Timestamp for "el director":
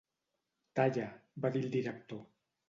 1.67-2.25